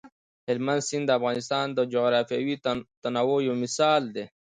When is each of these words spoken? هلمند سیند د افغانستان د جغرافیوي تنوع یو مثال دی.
هلمند 0.47 0.81
سیند 0.87 1.05
د 1.07 1.11
افغانستان 1.19 1.65
د 1.73 1.79
جغرافیوي 1.93 2.55
تنوع 3.03 3.39
یو 3.47 3.55
مثال 3.63 4.01
دی. 4.15 4.25